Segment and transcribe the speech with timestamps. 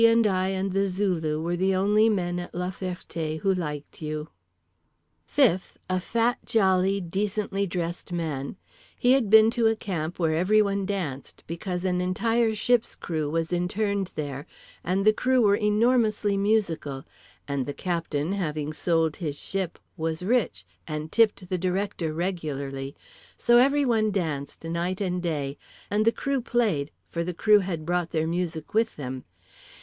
[0.03, 4.29] and I and the Zulu were the only men at La Ferté who liked you.
[5.27, 11.43] Fifth, a fat, jolly, decently dressed man.—He had been to a camp where everyone danced,
[11.45, 14.47] because an entire ship's crew was interned there,
[14.83, 17.05] and the crew were enormously musical,
[17.47, 22.95] and the captain (having sold his ship) was rich and tipped the Director regularly;
[23.37, 25.59] so everyone danced night and day,
[25.91, 29.25] and the crew played, for the crew had brought their music with them.